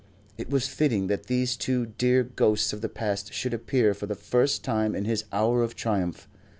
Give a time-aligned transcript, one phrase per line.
[0.35, 4.15] It was fitting that these two dear ghosts of the past should appear for the
[4.15, 6.27] first time in his hour of triumph.